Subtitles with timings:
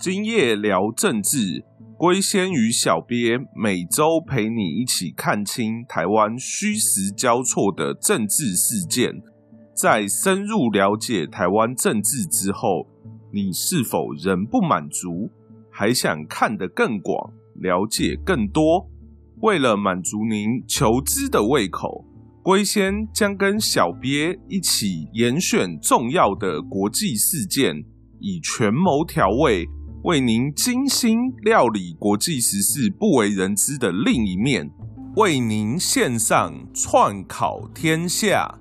[0.00, 1.62] 今夜聊政治，
[1.98, 9.20] 龟仙与小鳖每周陪你一起看清台湾虚实交错的政治事件。
[9.76, 12.86] 在深入了解台湾政治之后，
[13.30, 15.30] 你是否仍不满足，
[15.70, 18.88] 还想看得更广，了解更多？
[19.42, 22.06] 为了满足您求知的胃口，
[22.42, 27.84] 龟仙将跟小鳖一起严选重要的国际事件，
[28.18, 29.68] 以权谋调味，
[30.02, 34.70] 为您精心料理国际时事不为人知的另一面，
[35.16, 38.58] 为您献上串烤天下。